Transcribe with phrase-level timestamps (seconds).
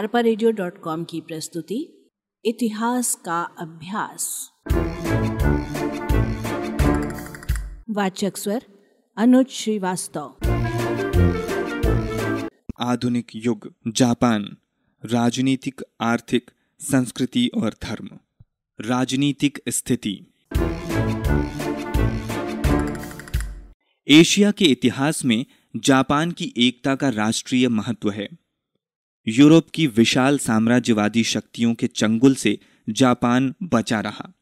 [0.00, 2.10] अरपा की प्रस्तुति,
[2.44, 4.50] इतिहास का अभ्यास।
[7.90, 8.64] वाचक स्वर,
[9.16, 10.36] अनुज श्रीवास्तव।
[12.80, 14.56] आधुनिक युग, जापान।
[15.04, 18.08] राजनीतिक, आर्थिक, संस्कृति और धर्म।
[18.80, 20.26] राजनीतिक स्थिति।
[24.08, 25.46] एशिया के इतिहास में
[25.76, 28.39] जापान की एकता का राष्ट्रीय महत्व है।
[29.28, 34.32] यूरोप की विशाल साम्राज्यवादी शक्तियों के चंगुल से जापान बचा रहा।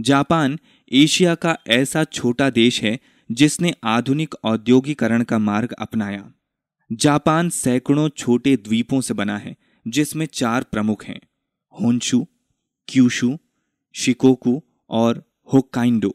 [0.00, 0.58] जापान
[0.92, 3.00] एशिया का ऐसा छोटा देश है
[3.32, 6.32] जिसने आधुनिक औद्योगिकरण का मार्ग अपनाया।
[6.92, 9.56] जापान सैकड़ों छोटे द्वीपों से बना है,
[9.88, 11.20] जिसमें चार प्रमुख हैं
[11.82, 12.26] होन्शु
[12.88, 13.38] क्यूशु,
[13.92, 16.14] शिकोकु और होक्काइंडो।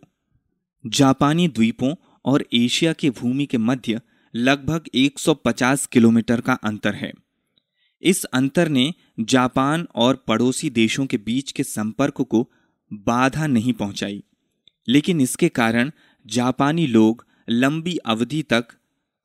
[0.88, 1.96] जापानी द्वीपों
[2.26, 4.02] और एशिया की भूमि के मध्य
[4.36, 7.12] लगभग 150 किलोमीटर का अंतर है।
[8.06, 12.52] इस अंतर ने जापान और पड़ोसी देशों के बीच के संपर्क को
[12.94, 14.24] बाधा नहीं पहुंचाई।
[14.88, 15.92] लेकिन इसके कारण
[16.28, 18.66] जापानी लोग लंबी अवधि तक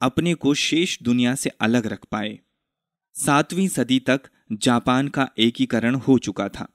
[0.00, 2.38] अपने को शेष दुनिया से अलग रख पाए।
[3.14, 4.20] सातवीं सदी तक
[4.52, 6.69] जापान का एकीकरण हो चुका था।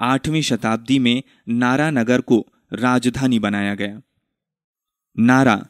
[0.00, 4.00] आठवीं शताब्दी में नारा नगर को राजधानी बनाया गया।
[5.18, 5.66] नारा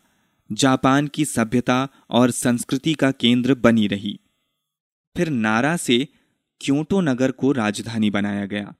[0.52, 4.20] जापान की सभ्यता और संस्कृति का केंद्र बनी रही।
[5.16, 6.06] फिर नारा से
[6.60, 8.74] क्योटो नगर को राजधानी बनाया गया।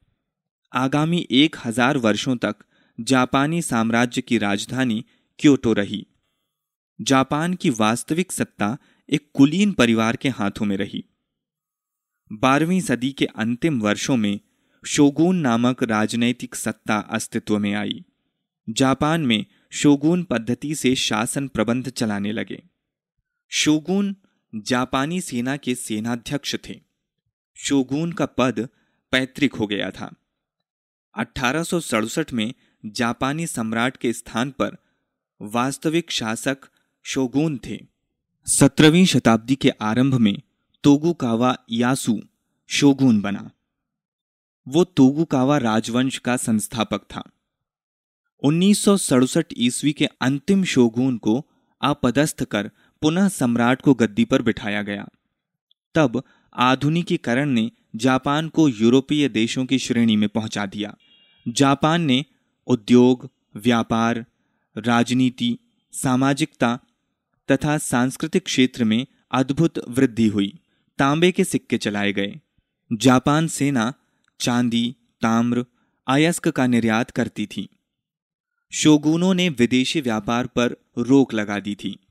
[0.72, 2.56] आगामी एक हज़ार वर्षों तक
[2.98, 5.04] जापानी साम्राज्य की राजधानी
[5.38, 6.06] क्योटो रही।
[7.00, 8.76] जापान की वास्तविक सत्ता
[9.08, 11.04] एक कुलीन परिवार के हाथों में रही।
[12.32, 14.40] बारहवीं सदी के अंतिम वर्षों में
[14.84, 18.04] शोगुन नामक राजनैतिक सत्ता अस्तित्व में आई।
[18.68, 22.62] जापान में शोगुन पद्धति से शासन प्रबंध चलाने लगे।
[23.52, 24.16] शोगुन
[24.54, 26.80] जापानी सेना के सेनाध्यक्ष थे।
[27.54, 28.68] शोगुन का पद
[29.12, 30.14] पैतृक हो गया था।
[31.14, 31.64] अठारह
[32.32, 32.54] में
[32.86, 34.76] जापानी सम्राट के स्थान पर
[35.40, 36.56] वास्तविक शासक
[37.02, 37.86] शोगुन थे।
[38.46, 40.42] सत्रहवीं शताब्दी के आरंभ में
[40.82, 42.20] तोगुकावा यासु
[42.66, 43.50] शोगुन बना।
[44.68, 47.30] वो तोगुकावा राजवंश का संस्थापक था।
[48.42, 51.46] उन्नीस सौ सड़सठ ईस्वी के अंतिम शोगुन को
[51.80, 52.70] अपदस्थ कर
[53.02, 55.08] पुनः सम्राट को गद्दी पर बिठाया गया।
[55.94, 56.22] तब
[56.54, 60.96] आधुनिकीकरण ने जापान को यूरोपीय देशों की श्रेणी में पहुँचा दिया।
[61.48, 62.24] जापान ने
[62.66, 64.26] उद्योग, व्यापार,
[64.78, 65.58] राजनीति,
[65.92, 66.80] सामाजिकता
[67.52, 70.58] तथा सांस्कृतिक क्षेत्र में अद्भुत वृद्धि हुई।
[70.98, 72.40] तांबे के सिक्के चलाए गए।
[72.92, 73.94] जापान सेना
[74.40, 75.66] चांदी, ताम्र,
[76.08, 77.68] अयस्क का निर्यात करती थी।
[78.72, 82.05] शोगुनों ने विदेशी व्यापार पर रोक लगा दी थी।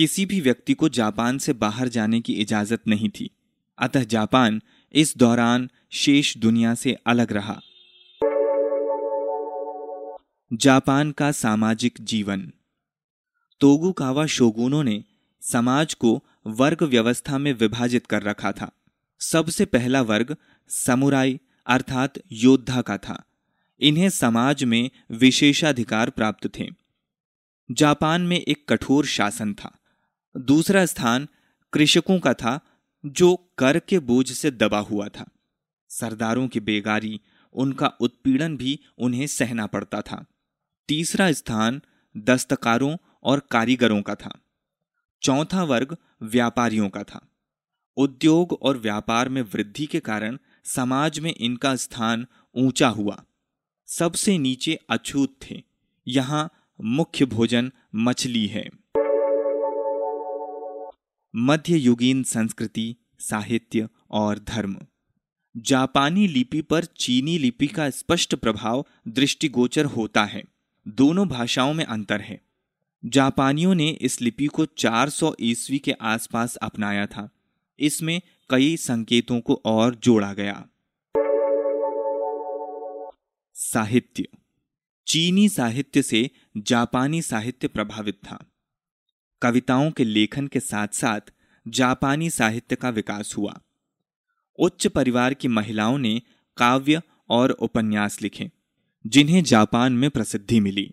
[0.00, 3.30] किसी भी व्यक्ति को जापान से बाहर जाने की इजाज़त नहीं थी।
[3.78, 4.62] अतः जापान
[4.92, 7.60] इस दौरान शेष दुनिया से अलग रहा।
[10.52, 12.52] जापान का सामाजिक जीवन।
[13.60, 15.04] तोगुकावा शोगुनों ने
[15.40, 18.70] समाज को वर्ग व्यवस्था में विभाजित कर रखा था।
[19.20, 20.36] सबसे पहला वर्ग
[20.68, 23.24] समुराई अर्थात योद्धा का था।
[23.80, 26.68] इन्हें समाज में विशेषाधिकार प्राप्त थे।
[27.70, 29.76] जापान में एक कठोर शासन था।
[30.36, 31.28] दूसरा स्थान
[31.72, 32.60] कृषकों का था,
[33.06, 35.26] जो कर के बोझ से दबा हुआ था।
[35.88, 37.20] सरदारों की बेगारी,
[37.52, 40.24] उनका उत्पीड़न भी उन्हें सहना पड़ता था।
[40.88, 41.82] तीसरा स्थान
[42.16, 44.40] दस्तकारों और कारीगरों का था।
[45.22, 47.28] चौथा वर्ग व्यापारियों का था।
[47.96, 53.24] उद्योग और व्यापार में वृद्धि के कारण समाज में इनका स्थान ऊँचा हुआ।
[53.86, 55.62] सबसे नीचे अछूत थे।
[56.08, 58.70] यहाँ मुख्य भोजन मछली है।
[61.36, 64.76] मध्य युगीन संस्कृति, साहित्य और धर्म।
[65.56, 70.44] जापानी लिपि पर चीनी लिपि का स्पष्ट प्रभाव दृष्टिगोचर होता है।
[70.88, 72.40] दोनों भाषाओं में अंतर है।
[73.04, 77.30] जापानियों ने इस लिपि को 400 ईस्वी के आसपास अपनाया था।
[77.78, 80.68] इसमें कई संकेतों को और जोड़ा गया।
[83.54, 84.24] साहित्य।
[85.06, 88.44] चीनी साहित्य से जापानी साहित्य प्रभावित था।
[89.42, 91.20] कविताओं के लेखन के साथ साथ
[91.68, 93.60] जापानी साहित्य का विकास हुआ।
[94.58, 96.22] उच्च परिवार की महिलाओं ने
[96.56, 98.50] काव्य और उपन्यास लिखे,
[99.06, 100.92] जिन्हें जापान में प्रसिद्धि मिली।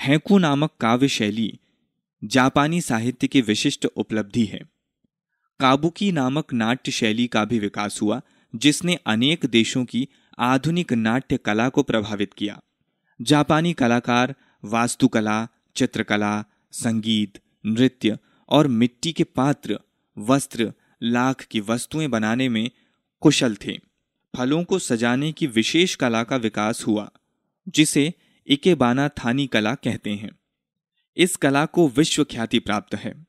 [0.00, 1.60] हैकू नामक काव्य शैली
[2.24, 4.60] जापानी साहित्य की विशिष्ट उपलब्धि है।
[5.60, 8.20] काबुकी नामक नाट्य शैली का भी विकास हुआ,
[8.56, 12.60] जिसने अनेक देशों की आधुनिक नाट्य कला को प्रभावित किया।
[13.22, 14.34] जापानी कलाकार
[14.64, 18.18] वास्तुकला, चित्रकला, संगीत नृत्य
[18.48, 19.80] और मिट्टी के पात्र,
[20.18, 20.72] वस्त्र,
[21.02, 22.70] लाख की वस्तुएँ बनाने में
[23.20, 23.78] कुशल थे।
[24.36, 27.10] फलों को सजाने की विशेष कला का विकास हुआ,
[27.68, 28.14] जिसे
[28.46, 30.30] इकेबाना थानी कला कहते हैं।
[31.16, 33.26] इस कला को विश्व ख्याति प्राप्त है।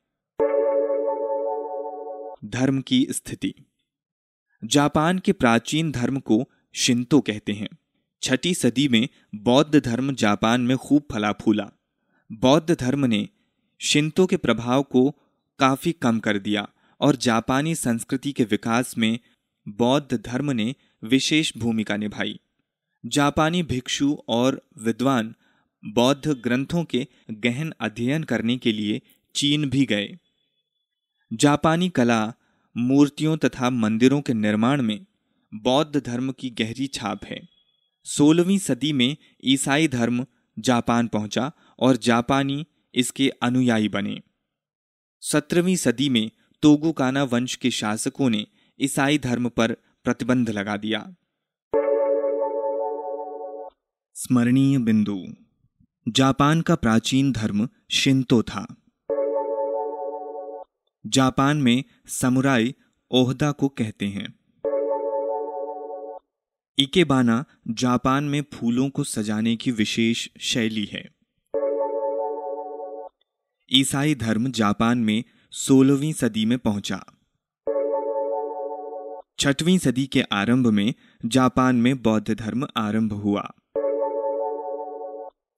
[2.44, 3.54] धर्म की स्थिति।
[4.64, 6.44] जापान के प्राचीन धर्म को
[6.74, 7.68] शिंतो कहते हैं।
[8.22, 11.70] छठी सदी में बौद्ध धर्म जापान में खूब फला फूला
[12.32, 13.28] बौद्ध धर्म ने
[13.82, 15.10] शिंतो के प्रभाव को
[15.58, 16.68] काफ़ी कम कर दिया
[17.00, 19.18] और जापानी संस्कृति के विकास में
[19.68, 20.74] बौद्ध धर्म ने
[21.04, 22.40] विशेष भूमिका निभाई।
[23.06, 25.34] जापानी भिक्षु और विद्वान
[25.84, 29.00] बौद्ध ग्रंथों के गहन अध्ययन करने के लिए
[29.34, 30.18] चीन भी गए।
[31.32, 32.32] जापानी कला
[32.76, 35.06] मूर्तियों तथा मंदिरों के निर्माण में
[35.54, 37.40] बौद्ध धर्म की गहरी छाप है।
[38.04, 40.26] सोलहवीं सदी में ईसाई धर्म
[40.58, 44.20] जापान पहुँचा और जापानी इसके अनुयायी बने।
[45.20, 46.30] सत्रहवीं सदी में
[46.62, 48.46] तोगुकाना वंश के शासकों ने
[48.80, 49.72] ईसाई धर्म पर
[50.04, 51.14] प्रतिबंध लगा दिया।
[54.14, 55.24] स्मरणीय बिंदु,
[56.08, 58.76] जापान का प्राचीन धर्म शिंतो था।
[61.06, 62.74] जापान में समुराई
[63.10, 64.34] ओहदा को कहते हैं।
[66.78, 71.21] इकेबाना जापान में फूलों को सजाने की विशेष शैली है।
[73.74, 77.04] ईसाई धर्म जापान में सोलहवीं सदी में पहुँचा।
[79.38, 80.94] छठवीं सदी के आरंभ में
[81.26, 83.52] जापान में बौद्ध धर्म आरंभ हुआ।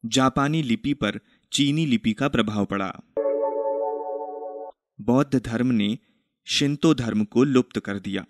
[0.05, 1.21] जापानी लिपि पर
[1.53, 2.93] चीनी लिपि का प्रभाव पड़ा।
[5.01, 5.99] बौद्ध धर्म ने
[6.47, 8.27] शिंतो धर्म को लुप्त कर दिया।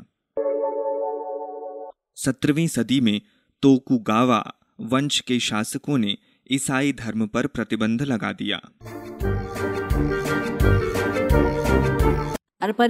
[2.16, 3.20] सत्रहवीं सदी में
[3.62, 4.44] तोकुगावा
[4.80, 6.18] वंश के शासकों ने
[6.50, 8.60] ईसाई धर्म पर प्रतिबंध लगा दिया।
[12.64, 12.86] अरपा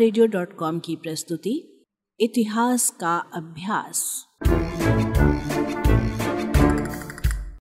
[0.78, 1.84] की प्रस्तुति
[2.20, 4.26] इतिहास का अभ्यास।